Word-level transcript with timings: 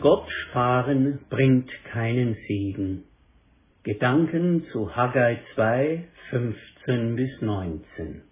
Gott 0.00 0.28
sparen 0.30 1.20
bringt 1.30 1.70
keinen 1.92 2.36
Segen. 2.46 3.04
Gedanken 3.82 4.64
zu 4.72 4.96
Haggai 4.96 5.38
2, 5.54 6.04
15 6.30 7.16
bis 7.16 7.40
19. 7.40 8.22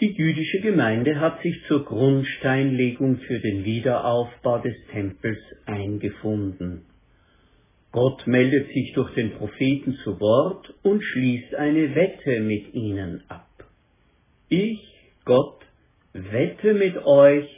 Die 0.00 0.12
jüdische 0.12 0.60
Gemeinde 0.60 1.18
hat 1.18 1.42
sich 1.42 1.56
zur 1.66 1.84
Grundsteinlegung 1.84 3.16
für 3.18 3.40
den 3.40 3.64
Wiederaufbau 3.64 4.58
des 4.58 4.76
Tempels 4.92 5.40
eingefunden. 5.66 6.82
Gott 7.90 8.26
meldet 8.26 8.68
sich 8.68 8.92
durch 8.92 9.12
den 9.14 9.32
Propheten 9.32 9.94
zu 10.04 10.20
Wort 10.20 10.72
und 10.82 11.02
schließt 11.02 11.54
eine 11.54 11.94
Wette 11.94 12.40
mit 12.40 12.74
ihnen 12.74 13.22
ab. 13.28 13.48
Ich, 14.48 14.80
Gott, 15.24 15.62
wette 16.12 16.74
mit 16.74 16.96
euch, 17.04 17.57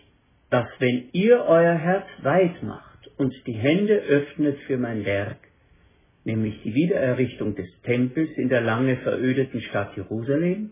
dass 0.50 0.68
wenn 0.80 1.08
ihr 1.12 1.44
euer 1.44 1.74
Herz 1.74 2.06
weit 2.22 2.62
macht 2.62 3.10
und 3.16 3.34
die 3.46 3.54
Hände 3.54 3.94
öffnet 3.94 4.58
für 4.66 4.76
mein 4.76 5.04
Werk, 5.04 5.38
nämlich 6.24 6.60
die 6.62 6.74
Wiedererrichtung 6.74 7.54
des 7.54 7.68
Tempels 7.82 8.30
in 8.36 8.48
der 8.48 8.60
lange 8.60 8.96
verödeten 8.98 9.60
Stadt 9.62 9.96
Jerusalem, 9.96 10.70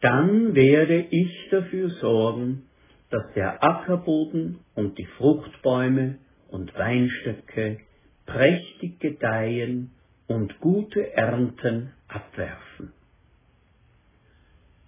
dann 0.00 0.54
werde 0.54 1.06
ich 1.10 1.48
dafür 1.50 1.90
sorgen, 1.90 2.62
dass 3.10 3.32
der 3.34 3.62
Ackerboden 3.62 4.60
und 4.74 4.98
die 4.98 5.06
Fruchtbäume 5.16 6.18
und 6.48 6.74
Weinstöcke 6.76 7.78
prächtig 8.26 9.00
gedeihen 9.00 9.92
und 10.26 10.60
gute 10.60 11.14
Ernten 11.14 11.92
abwerfen. 12.06 12.92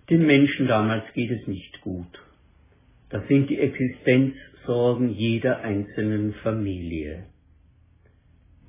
Den 0.09 0.27
Menschen 0.27 0.67
damals 0.67 1.05
geht 1.15 1.31
es 1.31 1.47
nicht 1.47 1.81
gut. 1.81 2.21
Das 3.11 3.27
sind 3.27 3.51
die 3.51 3.59
Existenzsorgen 3.59 5.11
jeder 5.11 5.61
einzelnen 5.63 6.33
Familie. 6.43 7.25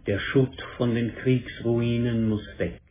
Der 0.07 0.18
Schutt 0.18 0.59
von 0.78 0.96
den 0.96 1.13
Kriegsruinen 1.16 2.28
muss 2.28 2.46
weg. 2.57 2.81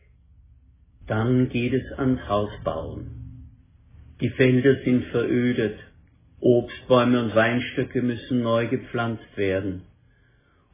Dann 1.07 1.49
geht 1.49 1.73
es 1.73 1.91
ans 1.97 2.21
Hausbauen. 2.29 3.47
Die 4.21 4.29
Felder 4.29 4.81
sind 4.85 5.05
verödet, 5.05 5.77
Obstbäume 6.39 7.23
und 7.23 7.35
Weinstöcke 7.35 8.01
müssen 8.01 8.41
neu 8.41 8.67
gepflanzt 8.67 9.35
werden. 9.35 9.83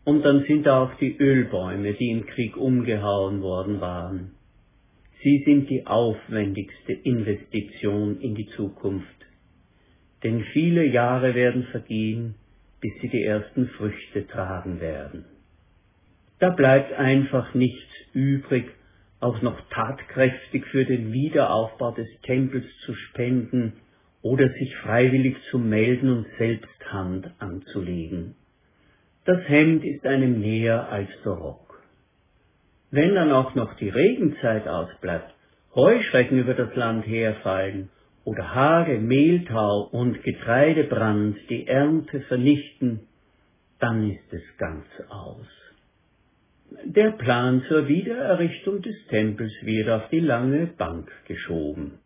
Und 0.06 0.24
dann 0.24 0.46
sind 0.46 0.66
da 0.66 0.84
auch 0.84 0.94
die 1.00 1.18
Ölbäume, 1.18 1.94
die 1.94 2.12
im 2.12 2.26
Krieg 2.28 2.56
umgehauen 2.56 3.42
worden 3.42 3.82
waren. 3.82 4.32
Sie 5.24 5.44
sind 5.44 5.70
die 5.70 5.88
aufwendigste 5.88 6.94
Investition 6.94 8.22
in 8.22 8.36
die 8.36 8.48
Zukunft. 8.56 9.17
Denn 10.24 10.44
viele 10.54 10.86
Jahre 10.86 11.36
werden 11.36 11.64
vergehen, 11.72 12.36
bis 12.82 12.92
sie 13.02 13.10
die 13.10 13.24
ersten 13.24 13.68
Früchte 13.70 14.28
tragen 14.28 14.80
werden. 14.80 15.26
Da 16.40 16.50
bleibt 16.50 16.94
einfach 16.94 17.54
nichts 17.54 17.92
übrig, 18.14 18.72
auch 19.20 19.42
noch 19.42 19.60
tatkräftig 19.70 20.66
für 20.68 20.86
den 20.86 21.12
Wiederaufbau 21.12 21.92
des 21.92 22.08
Tempels 22.22 22.66
zu 22.86 22.94
spenden 22.94 23.74
oder 24.22 24.50
sich 24.50 24.76
freiwillig 24.78 25.36
zu 25.50 25.58
melden 25.58 26.10
und 26.10 26.28
selbst 26.38 26.92
Hand 26.92 27.32
anzulegen. 27.40 28.36
Das 29.26 29.40
Hemd 29.48 29.84
ist 29.84 30.06
einem 30.06 30.40
näher 30.40 30.90
als 30.90 31.10
der 31.26 31.34
Rock. 31.34 31.84
Wenn 32.92 33.16
dann 33.16 33.32
auch 33.32 33.56
noch 33.56 33.74
die 33.76 33.90
Regenzeit 33.90 34.68
ausbleibt, 34.68 35.34
Heuschrecken 35.76 36.40
über 36.40 36.54
das 36.54 36.74
Land 36.76 37.06
herfallen 37.06 37.90
oder 38.28 38.54
Hage, 38.54 39.00
Mehltau 39.00 39.84
und 39.84 40.22
Getreidebrand 40.22 41.38
die 41.50 41.66
Ernte 41.66 42.20
vernichten, 42.28 43.08
dann 43.80 44.12
ist 44.12 44.34
es 44.34 44.42
ganz 44.58 44.84
aus. 45.08 45.48
Der 46.84 47.12
Plan 47.12 47.64
zur 47.70 47.88
Wiedererrichtung 47.88 48.82
des 48.82 48.98
Tempels 49.08 49.54
wird 49.62 49.90
auf 49.90 50.10
die 50.10 50.20
lange 50.20 50.68
Bank 50.68 51.10
geschoben. 51.26 52.00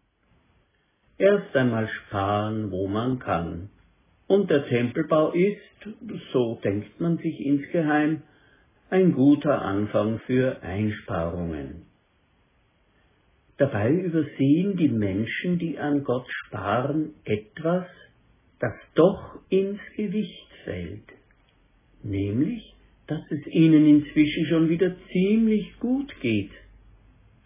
Erst 1.18 1.56
einmal 1.56 1.88
sparen, 1.88 2.70
wo 2.70 2.88
man 2.88 3.18
kann. 3.18 3.72
Und 4.28 4.52
der 4.52 4.68
Tempelbau 4.68 5.32
ist, 5.32 5.58
so 6.34 6.60
denkt 6.64 7.02
man 7.02 7.18
sich 7.18 7.40
insgeheim, 7.40 8.22
ein 8.92 9.14
guter 9.14 9.60
Anfang 9.64 10.20
für 10.28 10.62
Einsparungen. 10.62 11.91
Dabei 13.62 13.92
übersehen 13.92 14.76
die 14.76 14.90
Menschen, 14.90 15.60
die 15.60 15.78
an 15.78 16.04
Gott 16.04 16.26
sparen, 16.28 17.14
etwas, 17.26 17.86
das 18.60 18.74
doch 18.96 19.38
ins 19.50 19.80
Gewicht 19.96 20.48
fällt, 20.64 21.06
nämlich, 22.02 22.74
dass 23.06 23.22
es 23.30 23.46
ihnen 23.46 23.86
inzwischen 23.86 24.48
schon 24.48 24.68
wieder 24.68 24.96
ziemlich 25.12 25.78
gut 25.80 26.12
geht. 26.22 26.50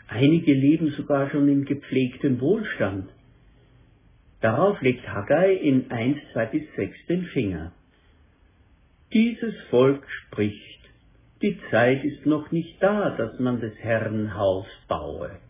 Einige 0.08 0.54
leben 0.54 0.92
sogar 0.92 1.30
schon 1.32 1.50
in 1.50 1.66
gepflegtem 1.66 2.40
Wohlstand. 2.40 3.10
Darauf 4.40 4.82
legt 4.82 5.06
Haggai 5.06 5.54
in 5.54 5.92
1, 5.92 6.18
2 6.32 6.46
bis 6.46 6.64
6 6.78 7.08
den 7.08 7.24
Finger. 7.24 7.74
Dieses 9.12 9.54
Volk 9.70 10.10
spricht, 10.28 10.80
die 11.42 11.60
Zeit 11.70 12.06
ist 12.06 12.26
noch 12.26 12.54
nicht 12.54 12.82
da, 12.82 13.10
dass 13.18 13.38
man 13.38 13.60
des 13.60 13.78
Herrn 13.80 14.34
Haus 14.34 14.68
baue. 14.88 15.42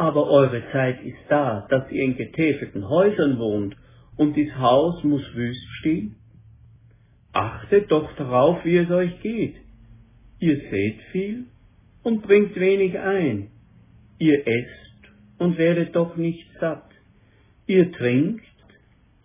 Aber 0.00 0.30
eure 0.30 0.62
Zeit 0.72 1.02
ist 1.02 1.18
da, 1.28 1.66
dass 1.68 1.92
ihr 1.92 2.02
in 2.02 2.16
getäfelten 2.16 2.88
Häusern 2.88 3.38
wohnt, 3.38 3.76
und 4.16 4.34
dies 4.34 4.50
Haus 4.56 5.04
muss 5.04 5.22
wüst 5.34 5.66
stehen. 5.80 6.16
Achtet 7.34 7.90
doch 7.90 8.10
darauf, 8.16 8.64
wie 8.64 8.78
es 8.78 8.90
euch 8.90 9.20
geht. 9.20 9.56
Ihr 10.38 10.56
seht 10.70 11.02
viel 11.12 11.48
und 12.02 12.22
bringt 12.22 12.56
wenig 12.56 12.98
ein. 12.98 13.50
Ihr 14.18 14.46
esst 14.46 15.02
und 15.38 15.58
werdet 15.58 15.94
doch 15.94 16.16
nicht 16.16 16.48
satt. 16.58 16.88
Ihr 17.66 17.92
trinkt 17.92 18.46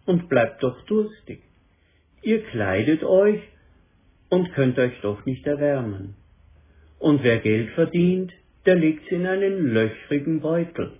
und 0.05 0.27
bleibt 0.27 0.61
doch 0.61 0.85
durstig. 0.87 1.39
Ihr 2.21 2.43
kleidet 2.47 3.01
euch 3.05 3.39
und 4.29 4.51
könnt 4.51 4.77
euch 4.77 4.99
doch 5.01 5.25
nicht 5.25 5.47
erwärmen. 5.47 6.15
Und 6.99 7.23
wer 7.23 7.39
Geld 7.39 7.69
verdient, 7.75 8.33
der 8.65 8.75
legt's 8.75 9.07
in 9.09 9.25
einen 9.25 9.73
löchrigen 9.73 10.41
Beutel. 10.41 10.99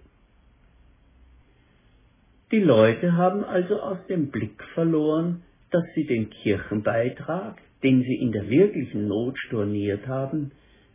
Die 2.52 2.60
Leute 2.60 3.14
haben 3.14 3.44
also 3.44 3.80
aus 3.80 3.98
dem 4.08 4.30
Blick 4.30 4.64
verloren, 4.74 5.44
dass 5.72 5.84
sie 5.96 6.06
den 6.06 6.30
Kirchenbeitrag, 6.30 7.60
den 7.84 8.04
sie 8.04 8.16
in 8.16 8.32
der 8.32 8.50
wirklichen 8.50 9.08
Not 9.08 9.38
storniert 9.40 10.08
haben, 10.08 10.52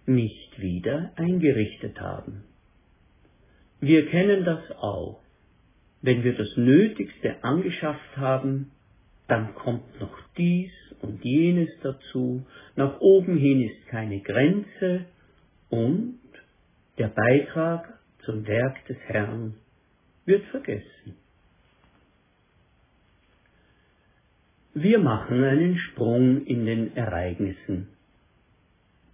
nicht 0.06 0.60
wieder 0.60 1.12
eingerichtet 1.16 2.00
haben. 2.00 2.44
Wir 3.80 4.06
kennen 4.06 4.44
das 4.44 4.70
auch. 4.78 5.20
Wenn 6.02 6.24
wir 6.24 6.34
das 6.34 6.56
Nötigste 6.56 7.42
angeschafft 7.42 8.16
haben, 8.16 8.70
dann 9.28 9.54
kommt 9.54 10.00
noch 10.00 10.16
dies 10.36 10.72
und 11.02 11.24
jenes 11.24 11.70
dazu, 11.82 12.46
nach 12.76 13.00
oben 13.00 13.36
hin 13.36 13.62
ist 13.62 13.86
keine 13.88 14.20
Grenze 14.20 15.06
und 15.68 16.18
der 17.00 17.08
Beitrag 17.08 17.98
zum 18.26 18.46
Werk 18.46 18.84
des 18.84 18.98
Herrn 19.06 19.54
wird 20.26 20.44
vergessen. 20.48 21.16
Wir 24.74 24.98
machen 24.98 25.42
einen 25.42 25.78
Sprung 25.78 26.44
in 26.44 26.66
den 26.66 26.94
Ereignissen. 26.94 27.88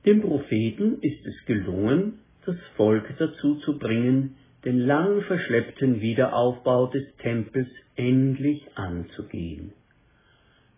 Dem 0.04 0.20
Propheten 0.20 0.98
ist 1.00 1.24
es 1.26 1.46
gelungen, 1.46 2.18
das 2.44 2.56
Volk 2.76 3.06
dazu 3.18 3.54
zu 3.60 3.78
bringen, 3.78 4.34
den 4.64 4.80
lang 4.80 5.22
verschleppten 5.22 6.00
Wiederaufbau 6.00 6.88
des 6.88 7.04
Tempels 7.18 7.68
endlich 7.94 8.66
anzugehen. 8.74 9.72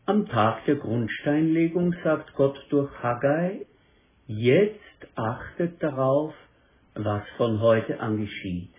Am 0.05 0.27
Tag 0.29 0.67
der 0.67 0.77
Grundsteinlegung 0.77 1.95
sagt 2.05 2.35
Gott 2.35 2.59
durch 2.69 2.93
Haggai, 3.03 3.65
jetzt 4.27 5.09
achtet 5.15 5.83
darauf, 5.83 6.35
was 6.99 7.23
von 7.37 7.61
heute 7.61 8.01
an 8.01 8.19
geschieht. 8.19 8.75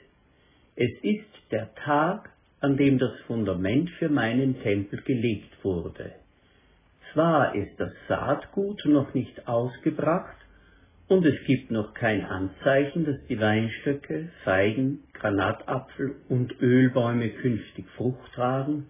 Es 0.75 0.92
ist 1.01 1.51
der 1.51 1.74
Tag, 1.75 2.30
an 2.60 2.75
dem 2.77 3.00
das 3.00 3.18
Fundament 3.27 3.89
für 3.92 4.10
meinen 4.10 4.62
Tempel 4.62 5.01
gelegt 5.01 5.63
wurde. 5.63 6.12
Zwar 7.13 7.56
ist 7.56 7.80
das 7.80 7.92
Saatgut 8.07 8.86
noch 8.86 9.13
nicht 9.13 9.48
ausgebracht 9.48 10.36
und 11.07 11.25
es 11.25 11.44
gibt 11.45 11.71
noch 11.71 11.94
kein 11.94 12.24
Anzeichen, 12.25 13.06
dass 13.06 13.18
die 13.27 13.39
Weinstöcke, 13.39 14.30
Feigen, 14.44 15.04
Granatapfel 15.13 16.16
und 16.27 16.62
Ölbäume 16.62 17.30
künftig 17.30 17.89
Frucht 17.95 18.33
tragen, 18.33 18.88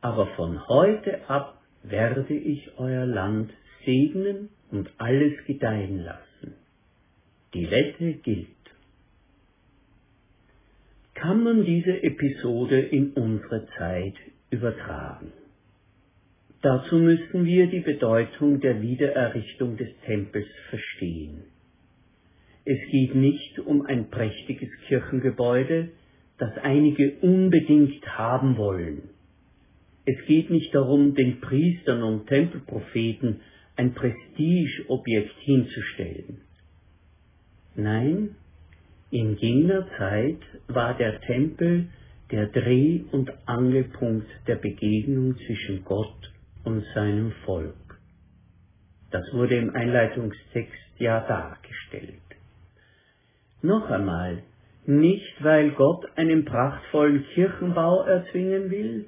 aber 0.00 0.26
von 0.36 0.68
heute 0.68 1.28
ab 1.28 1.62
werde 1.82 2.34
ich 2.34 2.70
euer 2.76 3.06
Land 3.06 3.52
segnen 3.84 4.50
und 4.70 4.90
alles 4.98 5.32
gedeihen 5.46 6.00
lassen. 6.04 6.54
Die 7.54 7.70
Wette 7.70 8.14
gilt. 8.14 8.53
Kann 11.14 11.44
man 11.44 11.64
diese 11.64 12.02
Episode 12.02 12.80
in 12.80 13.12
unsere 13.12 13.66
Zeit 13.78 14.14
übertragen? 14.50 15.32
Dazu 16.60 16.96
müssen 16.96 17.44
wir 17.44 17.66
die 17.68 17.80
Bedeutung 17.80 18.60
der 18.60 18.80
Wiedererrichtung 18.80 19.76
des 19.76 19.88
Tempels 20.06 20.48
verstehen. 20.70 21.44
Es 22.64 22.78
geht 22.90 23.14
nicht 23.14 23.58
um 23.58 23.82
ein 23.82 24.08
prächtiges 24.10 24.70
Kirchengebäude, 24.88 25.90
das 26.38 26.56
einige 26.62 27.12
unbedingt 27.20 28.06
haben 28.06 28.56
wollen. 28.56 29.10
Es 30.06 30.16
geht 30.26 30.50
nicht 30.50 30.74
darum, 30.74 31.14
den 31.14 31.40
Priestern 31.40 32.02
und 32.02 32.26
Tempelpropheten 32.26 33.40
ein 33.76 33.94
Prestigeobjekt 33.94 35.36
hinzustellen. 35.40 36.40
Nein, 37.76 38.36
in 39.14 39.36
jener 39.36 39.86
Zeit 39.96 40.40
war 40.66 40.94
der 40.96 41.20
Tempel 41.20 41.86
der 42.32 42.48
Dreh- 42.48 43.04
und 43.12 43.30
Angelpunkt 43.46 44.26
der 44.48 44.56
Begegnung 44.56 45.36
zwischen 45.46 45.84
Gott 45.84 46.32
und 46.64 46.84
seinem 46.96 47.30
Volk. 47.44 47.76
Das 49.12 49.22
wurde 49.32 49.54
im 49.54 49.70
Einleitungstext 49.70 50.98
ja 50.98 51.20
dargestellt. 51.28 52.18
Noch 53.62 53.88
einmal, 53.88 54.42
nicht 54.84 55.44
weil 55.44 55.70
Gott 55.70 56.04
einen 56.16 56.44
prachtvollen 56.44 57.24
Kirchenbau 57.34 58.02
erzwingen 58.02 58.72
will, 58.72 59.06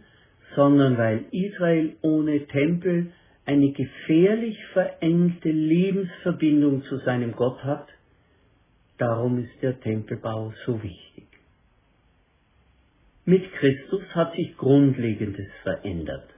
sondern 0.54 0.96
weil 0.96 1.24
Israel 1.32 1.96
ohne 2.02 2.46
Tempel 2.46 3.10
eine 3.44 3.72
gefährlich 3.72 4.56
verengte 4.72 5.50
Lebensverbindung 5.50 6.84
zu 6.84 6.98
seinem 6.98 7.32
Gott 7.32 7.58
hat, 7.64 7.88
darum 8.98 9.38
ist 9.38 9.62
der 9.62 9.80
Tempelbau 9.80 10.52
so 10.64 10.82
wichtig. 10.82 11.26
Mit 13.24 13.52
Christus 13.54 14.02
hat 14.14 14.34
sich 14.34 14.56
Grundlegendes 14.56 15.48
verändert. 15.62 16.30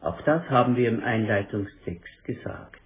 Auch 0.00 0.20
das 0.22 0.48
haben 0.48 0.76
wir 0.76 0.88
im 0.88 1.02
Einleitungstext 1.02 2.24
gesagt. 2.24 2.80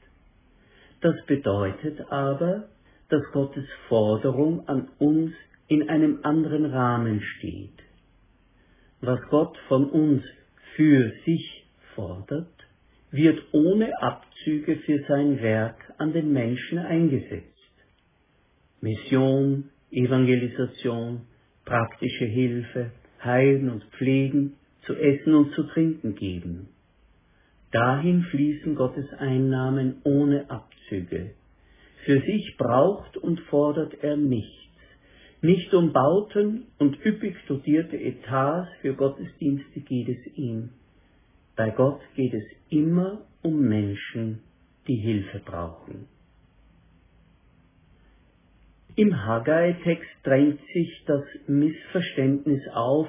Das 1.00 1.14
bedeutet 1.26 2.00
aber, 2.10 2.68
dass 3.08 3.22
Gottes 3.32 3.66
Forderung 3.88 4.66
an 4.68 4.88
uns 4.98 5.32
in 5.68 5.88
einem 5.88 6.20
anderen 6.22 6.64
Rahmen 6.64 7.20
steht. 7.20 7.78
Was 9.00 9.20
Gott 9.28 9.56
von 9.68 9.90
uns 9.90 10.24
für 10.74 11.12
sich 11.24 11.66
fordert, 11.94 12.48
wird 13.10 13.42
ohne 13.52 14.00
Abzüge 14.02 14.76
für 14.76 15.04
sein 15.08 15.40
Werk 15.42 15.76
an 15.98 16.12
den 16.12 16.32
Menschen 16.32 16.78
eingesetzt. 16.78 17.55
Mission, 18.86 19.70
Evangelisation, 19.90 21.22
praktische 21.64 22.26
Hilfe, 22.26 22.92
Heilen 23.24 23.68
und 23.68 23.82
Pflegen, 23.96 24.52
zu 24.82 24.94
essen 24.94 25.34
und 25.34 25.52
zu 25.54 25.64
trinken 25.64 26.14
geben. 26.14 26.68
Dahin 27.72 28.22
fließen 28.30 28.76
Gottes 28.76 29.12
Einnahmen 29.18 29.96
ohne 30.04 30.48
Abzüge. 30.48 31.32
Für 32.04 32.20
sich 32.20 32.56
braucht 32.56 33.16
und 33.16 33.40
fordert 33.50 33.92
er 34.04 34.16
nichts. 34.16 34.52
Nicht 35.42 35.74
um 35.74 35.92
Bauten 35.92 36.66
und 36.78 37.04
üppig 37.04 37.34
dotierte 37.48 37.96
Etats 37.98 38.68
für 38.82 38.94
Gottesdienste 38.94 39.80
geht 39.80 40.08
es 40.08 40.36
ihm. 40.36 40.68
Bei 41.56 41.70
Gott 41.70 42.00
geht 42.14 42.34
es 42.34 42.44
immer 42.70 43.26
um 43.42 43.62
Menschen, 43.62 44.42
die 44.86 44.96
Hilfe 44.96 45.40
brauchen. 45.44 46.06
Im 48.98 49.26
Haggai-Text 49.26 50.08
drängt 50.22 50.58
sich 50.72 51.04
das 51.06 51.22
Missverständnis 51.46 52.62
auf, 52.72 53.06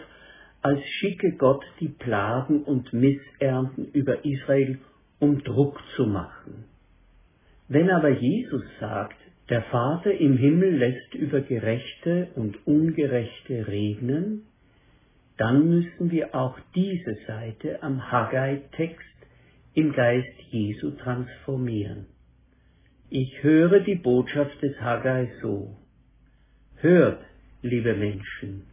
als 0.62 0.84
schicke 1.00 1.38
Gott 1.38 1.63
die 1.80 1.88
Plagen 1.88 2.63
und 2.63 2.92
Missernten 2.92 3.86
über 3.94 4.25
Israel, 4.25 4.80
um 5.19 5.42
Druck 5.45 5.81
zu 5.95 6.06
machen. 6.06 6.66
Wenn 7.69 7.89
aber 7.89 8.10
Jesus 8.10 8.63
sagt, 8.81 9.16
der 9.50 9.62
Vater 9.63 10.12
im 10.12 10.36
Himmel 10.36 10.75
lässt 10.75 11.16
über 11.16 11.39
Gerechte 11.39 12.31
und 12.36 12.68
Ungerechte 12.68 13.68
regnen, 13.68 14.44
dann 15.38 15.69
müssen 15.69 16.12
wir 16.12 16.35
auch 16.35 16.59
diese 16.76 17.16
Seite 17.28 17.81
am 17.81 18.12
Haggai-Text 18.12 19.06
im 19.73 19.94
Geist 19.94 20.38
Jesu 20.50 20.92
transformieren. 20.92 22.07
Ich 23.09 23.42
höre 23.42 23.80
die 23.80 23.95
Botschaft 23.95 24.61
des 24.61 24.81
Haggai 24.81 25.30
so. 25.42 25.78
Hört, 26.76 27.23
liebe 27.61 27.94
Menschen, 27.94 28.64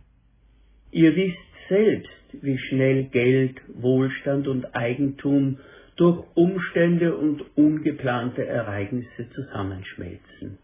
ihr 0.90 1.14
wisst 1.14 1.38
selbst, 1.68 2.10
wie 2.42 2.58
schnell 2.58 3.04
Geld, 3.04 3.60
Wohlstand 3.68 4.48
und 4.48 4.74
Eigentum 4.74 5.58
durch 5.94 6.24
Umstände 6.34 7.16
und 7.16 7.44
ungeplante 7.56 8.44
Ereignisse 8.44 9.30
zusammenschmelzen. 9.36 10.58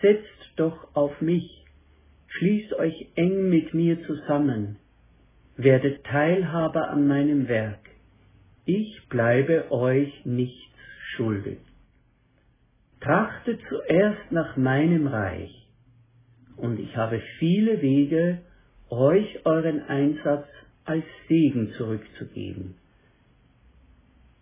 Setzt 0.00 0.52
doch 0.54 0.94
auf 0.94 1.20
mich, 1.20 1.64
schließt 2.28 2.74
euch 2.74 3.08
eng 3.16 3.50
mit 3.50 3.74
mir 3.74 4.00
zusammen, 4.06 4.76
werdet 5.56 6.04
Teilhaber 6.04 6.90
an 6.90 7.08
meinem 7.08 7.48
Werk, 7.48 7.80
ich 8.66 9.02
bleibe 9.08 9.72
euch 9.72 10.24
nichts 10.24 10.70
schuldig. 11.16 11.58
Trachtet 13.06 13.60
zuerst 13.68 14.32
nach 14.32 14.56
meinem 14.56 15.06
Reich, 15.06 15.52
und 16.56 16.80
ich 16.80 16.96
habe 16.96 17.22
viele 17.38 17.80
Wege, 17.80 18.38
euch 18.90 19.46
euren 19.46 19.82
Einsatz 19.82 20.48
als 20.84 21.04
Segen 21.28 21.70
zurückzugeben. 21.76 22.74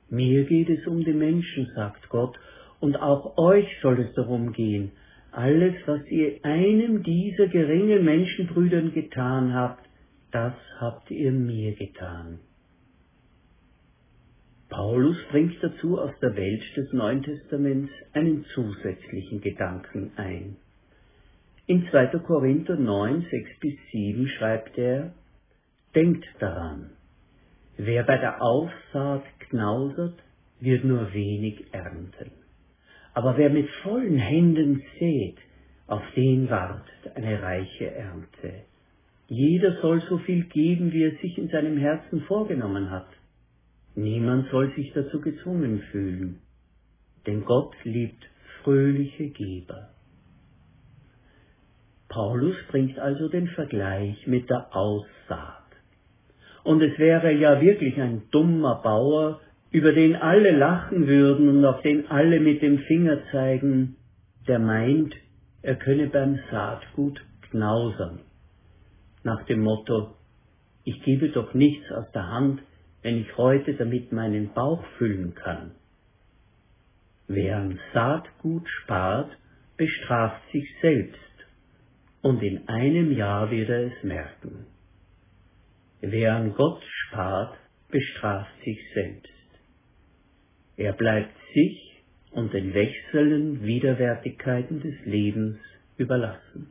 Mir 0.08 0.44
geht 0.44 0.70
es 0.70 0.86
um 0.86 1.04
die 1.04 1.12
Menschen, 1.12 1.72
sagt 1.74 2.08
Gott, 2.08 2.38
und 2.80 2.96
auch 2.96 3.36
euch 3.36 3.68
soll 3.82 4.00
es 4.00 4.14
darum 4.14 4.54
gehen, 4.54 4.92
alles, 5.30 5.74
was 5.84 6.00
ihr 6.06 6.42
einem 6.42 7.02
dieser 7.02 7.48
geringen 7.48 8.02
Menschenbrüdern 8.02 8.94
getan 8.94 9.52
habt, 9.52 9.84
das 10.30 10.54
habt 10.80 11.10
ihr 11.10 11.32
mir 11.32 11.74
getan. 11.74 12.38
Paulus 14.74 15.16
bringt 15.30 15.62
dazu 15.62 16.00
aus 16.00 16.10
der 16.20 16.34
Welt 16.34 16.64
des 16.76 16.92
Neuen 16.92 17.22
Testaments 17.22 17.92
einen 18.12 18.44
zusätzlichen 18.54 19.40
Gedanken 19.40 20.10
ein. 20.16 20.56
In 21.68 21.86
2. 21.92 22.18
Korinther 22.18 22.74
9, 22.74 23.24
6 23.30 23.60
bis 23.60 23.74
7 23.92 24.26
schreibt 24.26 24.76
er, 24.76 25.12
Denkt 25.94 26.26
daran, 26.40 26.90
wer 27.76 28.02
bei 28.02 28.18
der 28.18 28.42
Aufsaat 28.42 29.22
knausert, 29.48 30.18
wird 30.58 30.82
nur 30.82 31.14
wenig 31.14 31.72
ernten. 31.72 32.32
Aber 33.12 33.36
wer 33.36 33.50
mit 33.50 33.70
vollen 33.84 34.18
Händen 34.18 34.82
sät, 34.98 35.36
auf 35.86 36.02
den 36.16 36.50
wartet 36.50 37.14
eine 37.14 37.40
reiche 37.40 37.94
Ernte. 37.94 38.64
Jeder 39.28 39.80
soll 39.80 40.00
so 40.08 40.18
viel 40.18 40.46
geben, 40.46 40.92
wie 40.92 41.04
er 41.04 41.16
sich 41.18 41.38
in 41.38 41.48
seinem 41.48 41.78
Herzen 41.78 42.22
vorgenommen 42.22 42.90
hat. 42.90 43.06
Niemand 43.94 44.50
soll 44.50 44.74
sich 44.74 44.92
dazu 44.92 45.20
gezwungen 45.20 45.80
fühlen, 45.92 46.40
denn 47.26 47.44
Gott 47.44 47.74
liebt 47.84 48.24
fröhliche 48.62 49.28
Geber. 49.28 49.90
Paulus 52.08 52.56
bringt 52.68 52.98
also 52.98 53.28
den 53.28 53.48
Vergleich 53.48 54.26
mit 54.26 54.50
der 54.50 54.74
Aussaat. 54.74 55.64
Und 56.64 56.80
es 56.82 56.98
wäre 56.98 57.32
ja 57.32 57.60
wirklich 57.60 58.00
ein 58.00 58.22
dummer 58.30 58.80
Bauer, 58.82 59.40
über 59.70 59.92
den 59.92 60.14
alle 60.14 60.52
lachen 60.52 61.06
würden 61.06 61.48
und 61.48 61.64
auf 61.64 61.82
den 61.82 62.08
alle 62.08 62.40
mit 62.40 62.62
dem 62.62 62.78
Finger 62.80 63.18
zeigen, 63.32 63.96
der 64.46 64.60
meint, 64.60 65.14
er 65.62 65.74
könne 65.74 66.06
beim 66.06 66.38
Saatgut 66.50 67.20
knausern. 67.50 68.20
Nach 69.24 69.42
dem 69.46 69.60
Motto, 69.62 70.14
ich 70.84 71.02
gebe 71.02 71.30
doch 71.30 71.54
nichts 71.54 71.90
aus 71.90 72.10
der 72.12 72.28
Hand, 72.30 72.62
wenn 73.04 73.18
ich 73.18 73.36
heute 73.36 73.74
damit 73.74 74.12
meinen 74.12 74.54
Bauch 74.54 74.82
füllen 74.96 75.34
kann. 75.34 75.72
Wer 77.28 77.58
an 77.58 77.78
Saatgut 77.92 78.66
spart, 78.66 79.30
bestraft 79.76 80.40
sich 80.52 80.66
selbst 80.80 81.20
und 82.22 82.42
in 82.42 82.66
einem 82.66 83.12
Jahr 83.12 83.50
wird 83.50 83.68
er 83.68 83.88
es 83.88 84.02
merken. 84.02 84.66
Wer 86.00 86.34
an 86.34 86.54
Gott 86.54 86.82
spart, 86.82 87.58
bestraft 87.90 88.52
sich 88.64 88.78
selbst. 88.94 89.28
Er 90.78 90.94
bleibt 90.94 91.36
sich 91.52 92.02
und 92.30 92.54
den 92.54 92.72
wechselnden 92.72 93.64
Widerwärtigkeiten 93.64 94.80
des 94.80 94.94
Lebens 95.04 95.58
überlassen. 95.98 96.70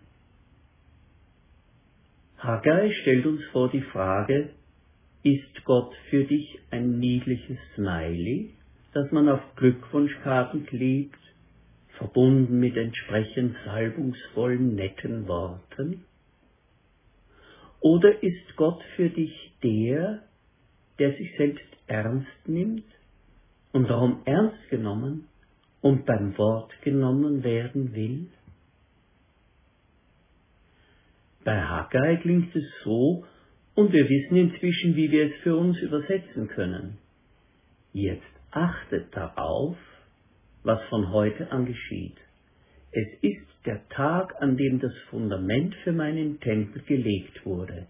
Haggai 2.39 2.91
stellt 3.01 3.27
uns 3.27 3.43
vor 3.51 3.69
die 3.69 3.81
Frage, 3.81 4.49
ist 5.23 5.63
Gott 5.63 5.95
für 6.09 6.25
dich 6.25 6.59
ein 6.69 6.99
niedliches 6.99 7.57
Smiley, 7.75 8.53
das 8.93 9.11
man 9.11 9.29
auf 9.29 9.41
Glückwunschkarten 9.55 10.65
klebt 10.65 11.17
verbunden 11.97 12.59
mit 12.59 12.75
entsprechend 12.75 13.55
salbungsvollen, 13.65 14.75
netten 14.75 15.27
Worten? 15.27 16.05
Oder 17.79 18.21
ist 18.23 18.55
Gott 18.55 18.81
für 18.95 19.09
dich 19.09 19.53
der, 19.61 20.23
der 20.99 21.13
sich 21.17 21.35
selbst 21.37 21.65
ernst 21.87 22.47
nimmt 22.47 22.85
und 23.71 23.89
darum 23.89 24.21
ernst 24.25 24.69
genommen 24.69 25.27
und 25.81 26.05
beim 26.05 26.37
Wort 26.37 26.71
genommen 26.81 27.43
werden 27.43 27.93
will? 27.93 28.27
Bei 31.43 31.61
Haggai 31.61 32.17
klingt 32.17 32.55
es 32.55 32.63
so, 32.83 33.25
und 33.75 33.91
wir 33.91 34.07
wissen 34.07 34.35
inzwischen, 34.35 34.95
wie 34.95 35.11
wir 35.11 35.27
es 35.27 35.35
für 35.41 35.55
uns 35.55 35.77
übersetzen 35.79 36.47
können. 36.47 36.97
Jetzt 37.91 38.23
achtet 38.51 39.15
darauf, 39.15 39.77
was 40.63 40.81
von 40.89 41.11
heute 41.11 41.51
an 41.51 41.65
geschieht. 41.65 42.17
Es 42.91 43.07
ist 43.21 43.47
der 43.65 43.87
Tag, 43.89 44.35
an 44.41 44.57
dem 44.57 44.79
das 44.79 44.93
Fundament 45.09 45.73
für 45.83 45.91
meinen 45.91 46.39
Tempel 46.39 46.81
gelegt 46.83 47.45
wurde. 47.45 47.87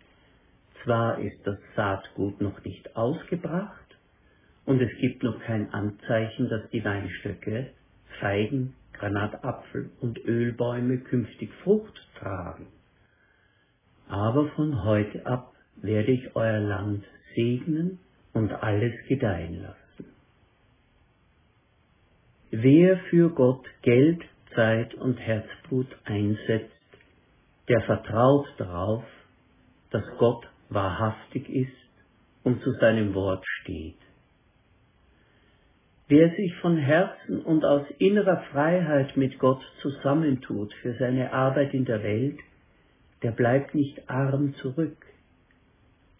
Zwar 0.83 1.19
ist 1.19 1.39
das 1.45 1.57
Saatgut 1.75 2.41
noch 2.41 2.63
nicht 2.63 2.95
ausgebracht, 2.95 3.79
und 4.65 4.81
es 4.81 4.91
gibt 4.99 5.23
noch 5.23 5.39
kein 5.41 5.73
Anzeichen, 5.73 6.49
dass 6.49 6.69
die 6.69 6.83
Weinstöcke, 6.85 7.71
Feigen, 8.19 8.75
Granatapfel 8.93 9.89
und 9.99 10.23
Ölbäume 10.25 10.99
künftig 10.99 11.51
Frucht 11.63 11.93
tragen. 12.17 12.67
Aber 14.07 14.47
von 14.51 14.83
heute 14.85 15.25
ab 15.25 15.52
werde 15.81 16.11
ich 16.11 16.35
euer 16.35 16.59
Land 16.59 17.03
segnen 17.35 17.99
und 18.33 18.51
alles 18.51 18.93
gedeihen 19.07 19.61
lassen. 19.61 20.13
Wer 22.51 22.97
für 23.09 23.29
Gott 23.31 23.65
Geld, 23.81 24.21
Zeit 24.55 24.93
und 24.95 25.17
Herzblut 25.17 25.87
einsetzt, 26.03 26.71
der 27.67 27.81
vertraut 27.81 28.47
darauf, 28.57 29.03
dass 29.91 30.03
Gott 30.19 30.47
wahrhaftig 30.69 31.49
ist 31.49 31.71
und 32.43 32.61
zu 32.61 32.71
seinem 32.73 33.13
Wort 33.13 33.45
steht. 33.61 33.97
Wer 36.07 36.29
sich 36.35 36.53
von 36.57 36.77
Herzen 36.77 37.41
und 37.41 37.63
aus 37.63 37.85
innerer 37.97 38.43
Freiheit 38.51 39.15
mit 39.15 39.39
Gott 39.39 39.61
zusammentut 39.81 40.73
für 40.81 40.93
seine 40.99 41.31
Arbeit 41.31 41.73
in 41.73 41.85
der 41.85 42.03
Welt, 42.03 42.39
der 43.23 43.31
bleibt 43.31 43.73
nicht 43.73 44.09
arm 44.09 44.53
zurück. 44.55 44.97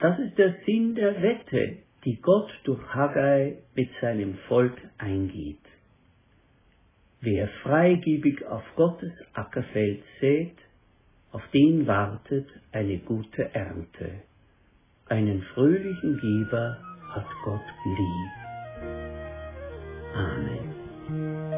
Das 0.03 0.19
ist 0.19 0.37
der 0.37 0.53
Sinn 0.65 0.95
der 0.95 1.21
Wette, 1.21 1.77
die 2.03 2.19
Gott 2.21 2.51
durch 2.65 2.81
Haggai 2.93 3.59
mit 3.73 3.89
seinem 4.01 4.35
Volk 4.49 4.77
eingeht. 4.97 5.63
Wer 7.21 7.47
freigebig 7.63 8.45
auf 8.45 8.63
Gottes 8.75 9.13
Ackerfeld 9.31 10.03
sät, 10.19 10.57
auf 11.31 11.41
den 11.53 11.87
wartet 11.87 12.49
eine 12.73 12.97
gute 12.97 13.55
Ernte. 13.55 14.23
Einen 15.05 15.41
fröhlichen 15.53 16.19
Geber 16.19 16.79
hat 17.15 17.27
Gott 17.45 17.63
lieb. 17.85 18.31
Amen. 20.15 21.52